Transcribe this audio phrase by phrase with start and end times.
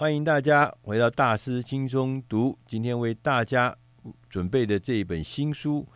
[0.00, 2.58] 欢迎大家回到大师轻松读。
[2.66, 3.76] 今天为大家
[4.30, 5.86] 准备的这一本新书，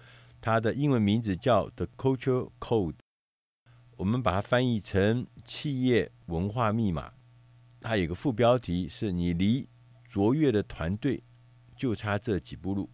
[0.42, 2.92] 它的英文名字叫《The Culture Code》，
[3.96, 7.14] 我们把它翻译成“企业文化密码”。
[7.80, 9.66] 它有个副标题是“你离
[10.06, 11.24] 卓越的团队
[11.74, 12.90] 就差这几步路”。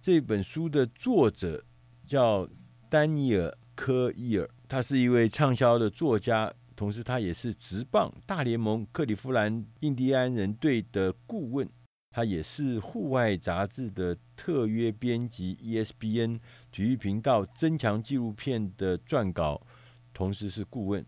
[0.00, 1.62] 这本书的作者
[2.06, 2.48] 叫
[2.88, 6.54] 丹尼尔·科伊尔，他是一位畅销的作家。
[6.76, 11.66] 同时，他也是职棒大联盟克利夫兰印第安人队的顾问，
[12.10, 16.38] 他也是户外杂志的特约编辑，ESPN
[16.70, 19.66] 体育频道增强纪录片的撰稿，
[20.12, 21.04] 同时是顾问。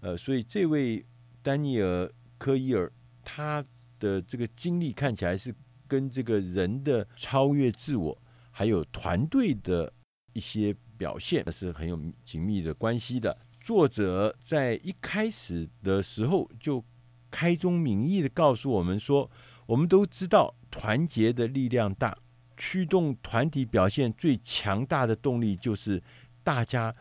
[0.00, 1.00] 呃，所以这位
[1.40, 2.92] 丹尼尔·科伊尔，
[3.24, 3.64] 他
[4.00, 5.54] 的这个经历看起来是
[5.86, 9.92] 跟这个人的超越自我，还有团队的
[10.32, 13.38] 一些表现是很有紧密的关系的。
[13.66, 16.84] 作者在一开始的时候就
[17.32, 19.28] 开宗明义的告诉我们说，
[19.66, 22.16] 我们都知道团结的力量大，
[22.56, 26.00] 驱动团体表现最强大的动力就是
[26.44, 26.94] 大家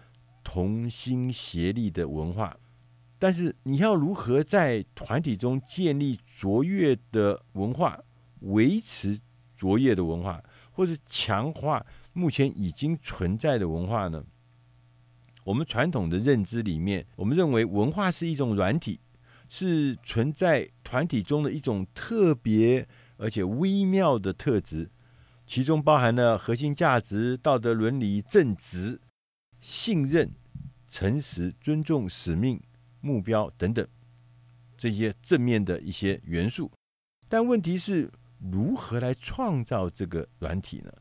[0.43, 2.58] 同心协力的文化。
[3.19, 7.99] 但是你要如何在团体中建立卓越的文化，
[8.39, 9.19] 维持
[9.55, 14.23] 卓越的文化，或是强化目前已经存在的文化呢？
[15.45, 18.99] 我们传统的认知里面，我们认为文化是一种软体，
[19.47, 22.87] 是存在团体中的一种特别
[23.17, 24.89] 而且微妙的特质，
[25.45, 28.99] 其中包含了核心价值、道德伦理、正直、
[29.59, 30.33] 信任、
[30.87, 32.59] 诚实、尊重、使命、
[32.99, 33.87] 目标等等
[34.75, 36.71] 这些正面的一些元素。
[37.30, 40.91] 但问题是如何来创造这个软体呢？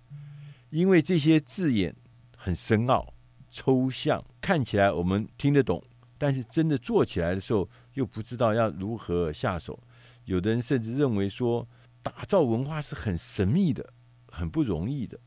[0.69, 1.97] 因为这些字眼
[2.37, 3.14] 很深奥。
[3.55, 5.81] 抽象，看起来我们听得懂，
[6.19, 9.81] 但是真的做起来的时候又不知道要如何下手。
[10.25, 11.69] 有的人甚至认为说，
[12.03, 13.95] 打造文化是很神秘的，
[14.27, 15.21] 很不容易的。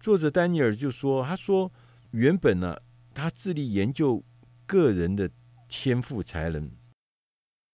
[0.00, 1.70] 作者丹尼尔就说：“他说，
[2.12, 2.78] 原本呢，
[3.12, 4.24] 他致力研究
[4.64, 5.30] 个人的
[5.68, 6.70] 天赋才能，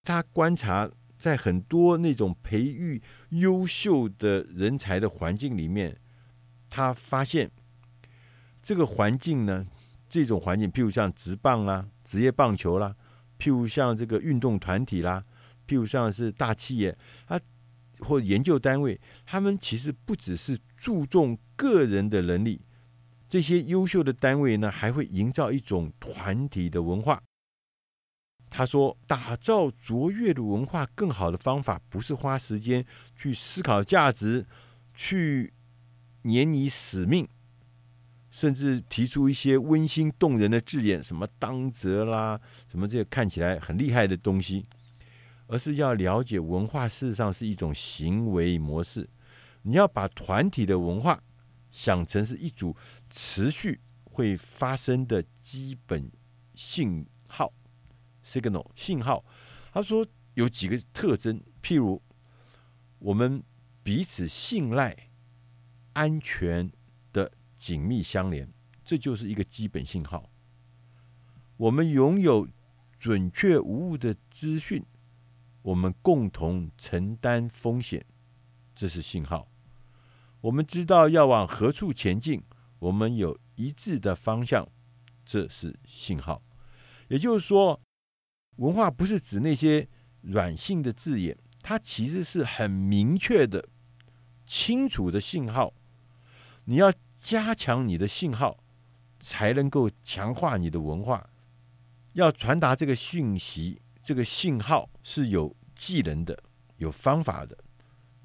[0.03, 6.01] 他观察在很多那种培育优秀的人才的环境里面，
[6.69, 7.53] 他发现。”
[8.65, 9.67] 这个环境呢，
[10.09, 12.97] 这种环境，譬如像职棒啦、职业棒球啦，
[13.39, 15.23] 譬如像这个运动团体啦，
[15.69, 17.39] 譬如像是大企业，啊，
[17.99, 22.65] 或研究单位，他们其实不只是注重个人的能力，
[23.29, 27.23] 这些优秀的单位呢，还会营造一种团体的文化。
[28.49, 34.47] 他说，打造卓越的文化，更好的方法不是花时间去思考价值，
[34.95, 35.53] 去
[36.23, 37.29] 黏拟使命。
[38.35, 44.67] 甚至提出一些温馨动人的字眼，什么当责啦，什么这些看起来很厉害的东西，
[45.47, 49.09] 而是要了解文化事实上是一种行为模式。
[49.63, 51.23] 你要把团体的文化
[51.71, 52.77] 想成是一组
[53.09, 56.11] 持续会发生的基本
[56.57, 57.53] 信号
[58.25, 59.25] （signal） 信号。
[59.73, 62.03] 他说有几个特征，譬如
[62.99, 63.41] 我们
[63.85, 65.09] 彼此信赖、
[65.93, 66.73] 安全。
[67.65, 68.53] 紧密相连，
[68.85, 70.31] 这就是一个基本信号。
[71.57, 72.47] 我们拥有
[72.99, 74.85] 准确无误的资讯，
[75.63, 78.05] 我们共同承担风险，
[78.75, 79.49] 这是信号。
[80.43, 82.43] 我们知道要往何处前进，
[82.81, 84.69] 我们有一致的方向，
[85.25, 86.43] 这是信号。
[87.09, 87.81] 也就是说，
[88.57, 89.89] 文化不是指那些
[90.21, 93.67] 软性的字眼，它其实是很明确的、
[94.45, 95.73] 清楚的信号。
[96.67, 96.93] 你要。
[97.25, 98.63] 加强你的信号，
[99.19, 101.31] 才能够强化你的文化。
[102.13, 106.39] 要传达这个讯息，这个信号是有技能的，
[106.77, 107.57] 有方法的。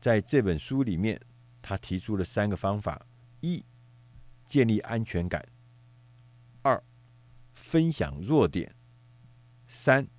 [0.01, 1.17] 在这本书里面，
[1.61, 3.07] 他提出了三个方法：
[3.39, 3.63] 一、
[4.45, 5.41] 建立安全感；
[6.61, 6.83] 二、
[7.53, 8.69] 分享弱点；
[9.65, 10.09] 三、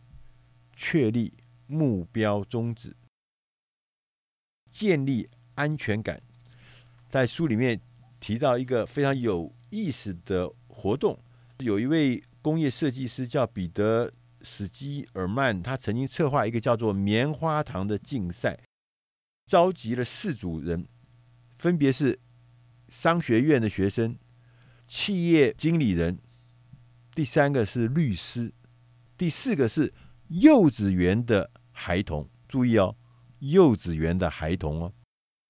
[0.73, 1.35] 确立
[1.67, 2.97] 目标宗旨。
[4.71, 6.23] 建立安全感，
[7.07, 7.79] 在书里面。
[8.21, 11.19] 提到一个非常有意思的活动，
[11.59, 14.13] 有一位工业设计师叫彼得
[14.43, 18.61] 史基尔曼，他曾经策划一个叫做“棉花糖”的竞赛，
[19.47, 20.87] 召集了四组人，
[21.59, 22.21] 分别是
[22.89, 24.17] 商学院的学生、
[24.87, 26.19] 企业经理人，
[27.15, 28.53] 第三个是律师，
[29.17, 29.93] 第四个是
[30.29, 32.29] 幼稚园的孩童。
[32.47, 32.97] 注意哦，
[33.39, 34.93] 幼稚园的孩童哦，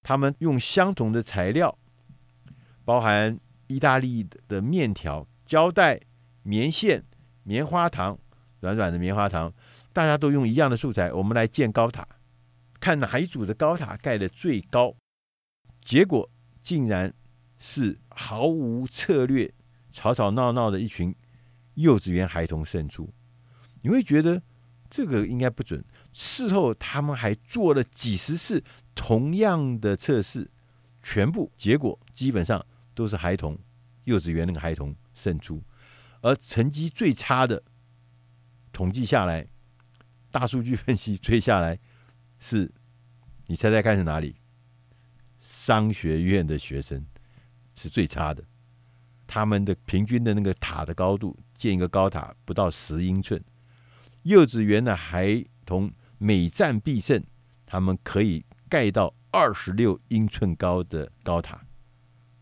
[0.03, 1.77] 他们用相同的材料。
[2.91, 6.01] 包含意大利的面条、胶带、
[6.43, 7.05] 棉线、
[7.43, 8.19] 棉花糖，
[8.59, 9.53] 软软的棉花糖，
[9.93, 11.09] 大家都用一样的素材。
[11.13, 12.05] 我们来建高塔，
[12.81, 14.93] 看哪一组的高塔盖得最高，
[15.85, 16.29] 结果
[16.61, 17.13] 竟然
[17.57, 19.53] 是毫无策略、
[19.89, 21.15] 吵吵闹闹的一群
[21.75, 23.13] 幼稚园孩童胜出。
[23.83, 24.43] 你会觉得
[24.89, 25.81] 这个应该不准。
[26.11, 28.61] 事后他们还做了几十次
[28.93, 30.51] 同样的测试，
[31.01, 33.57] 全部结果基本上都是孩童
[34.03, 35.63] 幼稚园那个孩童胜出，
[36.21, 37.63] 而成绩最差的
[38.71, 39.47] 统计下来，
[40.31, 41.79] 大数据分析追下来。
[42.39, 42.73] 是，
[43.47, 44.35] 你猜猜看是哪里？
[45.39, 47.05] 商学院的学生
[47.75, 48.43] 是最差的，
[49.25, 53.43] 他们的平均的那个塔的高度，建一个高塔不到十英寸。
[54.23, 57.23] 幼稚园的孩童每战必胜，
[57.65, 61.65] 他们可以盖到二十六英寸高的高塔。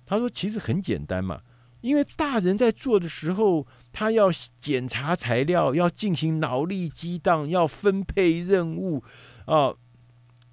[0.10, 1.42] 他说：“其实很简单嘛，
[1.82, 9.04] 因为大人在做的时候，他要检查材料，要进行脑力激荡，要分配任务
[9.46, 9.76] 啊。”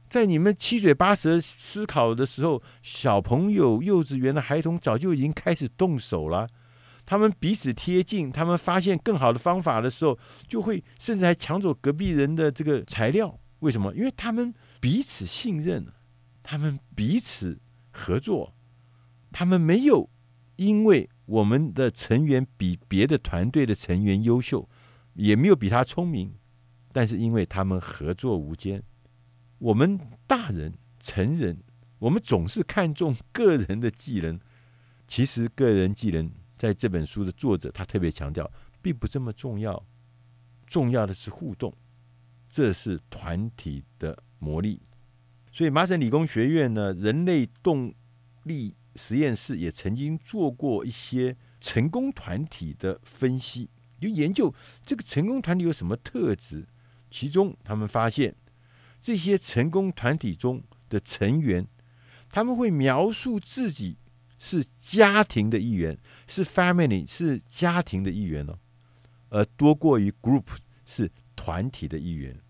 [0.07, 6.47] 在你们七嘴八舌思考的时候，小朋友、幼稚园的孩童早就已经开始动手了。
[7.07, 13.39] 他们彼此贴近，他们发现更好的方法的时候，就会甚至还抢走隔壁人的这个材料。
[13.61, 13.95] 为什么？
[13.95, 15.87] 因为他们彼此信任，
[16.43, 17.59] 他们彼此
[17.91, 18.55] 合作，
[19.39, 20.09] 他们没有
[20.57, 24.67] 因为我们的成员比别的团队的成员优秀，
[25.13, 26.35] 也没有比他聪明，
[26.91, 28.83] 但是因为他们合作无间。
[29.59, 31.63] 我们大人、成人，
[31.99, 34.41] 我们总是看重个人的技能。
[35.07, 38.51] 其实，个人技能在这本书的作者他特别强调，
[38.81, 39.87] 并不这么重要。
[40.67, 41.77] 重要的是互动，
[42.49, 44.81] 这是团体的魔力。
[45.53, 47.95] 所以，麻省理工学院呢，人类动
[48.45, 53.71] 力实验室也曾经做过一些成功团体的分析，
[54.01, 54.55] 就研究
[54.85, 56.67] 这个成功团体有什么特质。
[57.11, 58.35] 其中，他们发现。
[58.99, 61.69] 这些成功团体中的成员，
[62.31, 63.99] 他们会描述自己
[64.37, 65.97] 是家庭的一员，
[66.27, 68.59] 是 family，是家庭的一员哦，
[69.29, 70.47] 而多过于 group
[70.85, 72.41] 是团体的一员。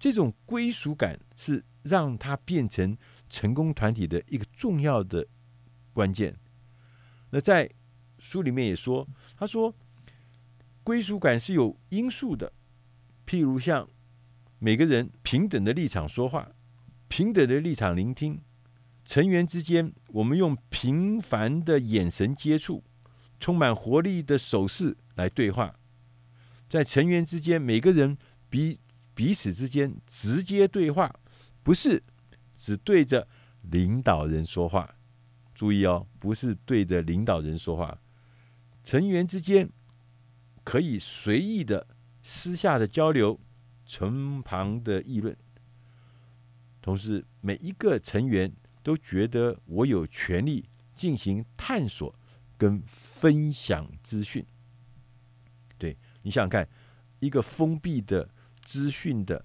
[0.00, 2.96] 这种归属感是让他变成
[3.30, 5.28] 成功团体的一个重要的
[5.98, 6.36] 关键。
[7.30, 7.68] 那在
[8.20, 9.74] 书里面也说，他说
[10.84, 12.52] 归属感是有因素的，
[13.26, 13.88] 譬如像。
[14.60, 16.50] 每个人平等的立场说话，
[17.06, 18.40] 平等的立场聆听。
[19.04, 22.82] 成员之间，我们用平凡的眼神接触，
[23.38, 25.76] 充满活力的手势来对话。
[26.68, 28.18] 在成员之间，每个人
[28.50, 28.80] 彼
[29.14, 31.14] 彼此之间直接对话，
[31.62, 32.02] 不是
[32.56, 33.28] 只对着
[33.62, 34.96] 领导人说话。
[35.58, 37.98] 注意哦，不是对着领导人说话。
[38.84, 39.68] 成员之间
[40.62, 41.88] 可以随意的
[42.22, 43.40] 私下的交流。
[43.84, 45.36] 从旁的议论，
[46.80, 52.14] 同时每一个成员都觉得我有权利进行探索
[52.56, 54.46] 跟分享资讯。
[55.76, 56.68] 对，你想想看，
[57.18, 58.28] 一个封闭的
[58.62, 59.44] 资讯的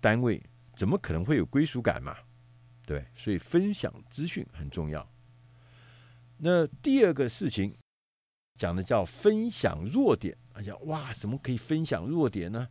[0.00, 0.42] 单位，
[0.74, 2.16] 怎么可能会有归属感嘛？
[2.84, 5.08] 对，所以分享资讯很重要。
[6.38, 7.74] 那第二个事情
[8.58, 10.36] 讲的叫分享弱点。
[10.54, 12.68] 哎呀，哇，怎么可以分享弱点呢？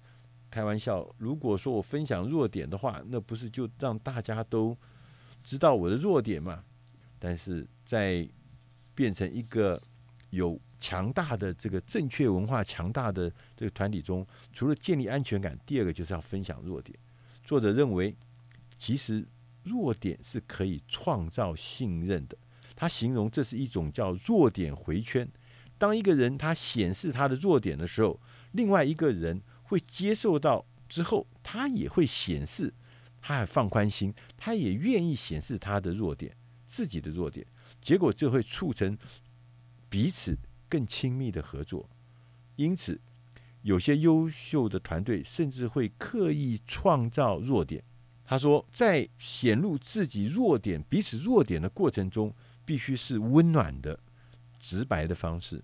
[0.50, 4.78] 开玩笑，如果说我分享弱点的话，那不是就让大家都
[5.44, 6.64] 知道我的弱点吗？
[7.18, 8.28] 但是在
[8.94, 9.82] 变成一个
[10.32, 16.98] 有强大的这个正确文化、强大的这个团体中，除了建立安全感，第二个就是要分享弱点。
[17.44, 18.14] 作者认为，
[18.78, 19.26] 其实
[19.64, 22.38] 弱点是可以创造信任的。
[22.76, 25.30] 他形容这是一种叫弱点回圈。
[25.78, 28.20] 当一个人他显示他的弱点的时候，
[28.52, 29.42] 另外一个人。
[29.72, 32.74] 会接受到之后，他也会显示，
[33.22, 37.48] 他还放宽心，他也愿意显示他的弱点，自己的弱点，
[37.82, 38.98] 结果这会促成
[39.90, 40.38] 彼此
[40.68, 41.90] 更亲密的合作。
[42.58, 43.00] 因此，
[43.62, 47.82] 有些优秀的团队甚至会刻意创造弱点。
[48.32, 52.34] 他说，在显露自己弱点、彼此弱点的过程中，
[52.64, 54.00] 必须是温暖的、
[54.58, 55.62] 直白的方式，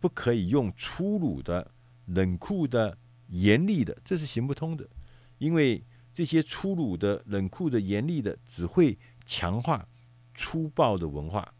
[0.00, 1.70] 不可以用粗鲁的、
[2.06, 2.96] 冷酷的。
[3.26, 4.88] 严厉的，这是行不通的，
[5.36, 5.84] 因为
[6.14, 9.86] 这些粗鲁的、冷酷的、严厉的，只会强化
[10.34, 11.52] 粗暴的文化。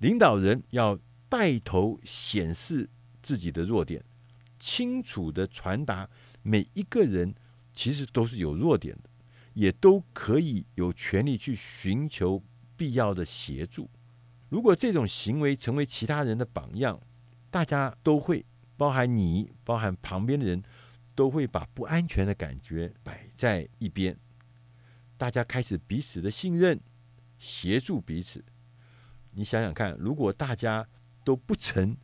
[0.00, 0.98] 领导人要
[1.30, 2.90] 带头显示
[3.22, 4.04] 自己的弱点，
[4.60, 6.10] 清楚地传达
[6.42, 7.34] 每一个人
[7.72, 9.08] 其实都是有弱点的，
[9.54, 12.42] 也都可以有权利去寻求
[12.76, 13.90] 必要的协助。
[14.50, 17.00] 如果这种行为成为其他人的榜样，
[17.50, 18.44] 大家都会。
[18.76, 20.60] 包含你，包含旁边的人，
[21.14, 24.18] 都会把不安全的感觉摆在一边。
[25.16, 26.80] 大家开始彼此的信任，
[27.38, 28.44] 协助彼此。
[29.30, 30.88] 你想想看，如果大家
[31.22, 31.96] 都不曾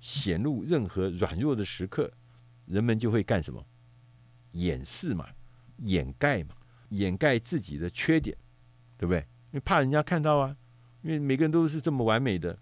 [0.00, 2.12] 显露任何软弱的时刻，
[2.64, 3.64] 人们就会干什么？
[4.50, 5.28] 掩饰嘛，
[5.76, 6.55] 掩盖嘛，
[6.90, 8.36] 掩盖自己的缺点，
[8.96, 9.20] 对不对？
[9.20, 10.56] 因为怕人家看到啊，
[11.02, 12.58] 因为每个人都是这么完美的。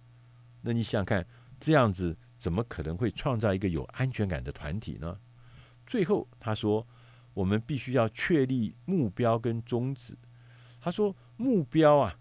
[0.62, 1.26] 那你想想看，
[1.58, 5.18] 这样子怎么可能会创造一个有安全感的团体呢？
[5.86, 6.86] 最后他说，
[7.34, 10.16] 我们必须要确立目标跟宗旨。
[10.80, 12.18] 他说，目标啊，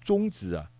[0.00, 0.70] 宗旨啊。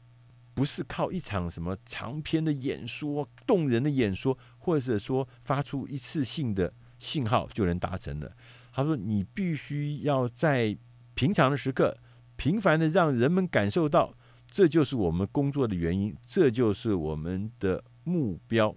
[0.57, 8.37] 不是靠一场什么长篇的演说、动人的演说，或者说发出一次性的信号就能达成的。
[8.77, 10.77] 他说：“你必须要在
[11.15, 11.97] 平常的时刻，
[12.35, 14.13] 频繁的让人们感受到，
[14.49, 18.75] 这就是我们工作的原因，这就是我们的目标。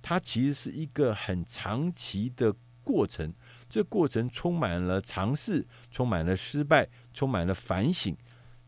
[0.00, 3.34] 它其实是一个很长期的过程，
[3.68, 8.16] 这过程充满了尝试，充满了失败，充满了反省，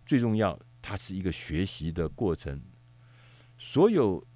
[0.04, 2.60] 最重要。”它是一个学习的过程，
[3.56, 4.26] 所有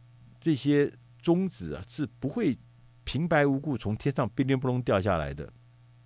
[0.40, 2.56] 这些宗旨啊是不会
[3.02, 5.52] 平白无故从天上乒铃乓啷掉下来的。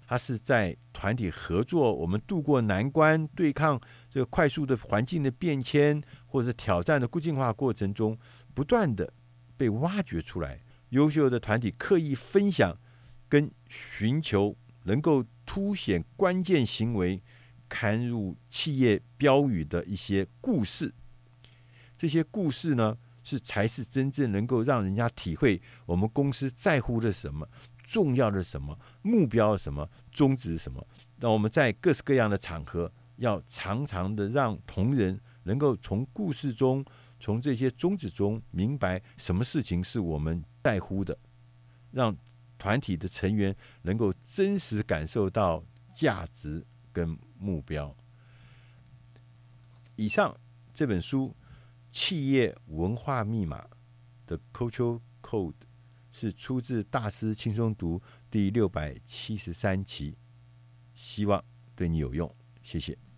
[0.06, 8.18] 它是在团体合作，我们度过难关、对抗这个快速的环境的变迁或者挑战的固进化过程中，
[8.54, 9.12] 不断的
[9.56, 10.62] 被挖掘出来。
[10.90, 12.78] 优秀的团体刻意分享
[13.28, 17.22] 跟寻求能够凸显关键行为。
[17.66, 20.94] 刊入企业标语的一些故事，
[21.96, 27.48] 这些故事呢，是才是真正能够让人家体会我们公司在乎的什么，
[27.84, 30.84] 重要的什么，目标什么，宗旨什么。
[31.18, 36.84] 那我们在各式各样的场合，要常常的让同仁能够从故事中，
[37.20, 41.16] 从这些宗旨中明白什么事情是我们在乎的，
[41.92, 42.16] 让
[42.58, 45.62] 团体的成员能够真实感受到
[45.94, 47.94] 价值跟目标。
[49.96, 50.36] 以上
[50.72, 51.28] 这本书
[51.90, 53.60] 《企业文化密码》
[54.26, 55.54] 的 Culture Code
[56.14, 57.98] 是出自《大师轻松读》
[58.30, 60.14] 第六百七十三期，
[60.94, 61.44] 希望
[61.74, 63.04] 对你有用，谢谢。